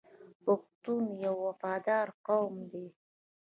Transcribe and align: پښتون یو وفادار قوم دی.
پښتون 0.43 1.03
یو 1.25 1.35
وفادار 1.47 2.07
قوم 2.25 2.55
دی. 2.71 2.85